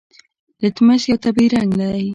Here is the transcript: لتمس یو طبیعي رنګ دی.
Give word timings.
لتمس 0.63 1.01
یو 1.09 1.17
طبیعي 1.25 1.47
رنګ 1.55 1.71
دی. 1.79 2.03